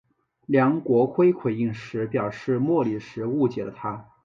[0.47, 4.09] 梁国辉回应时表示莫礼时误解了他。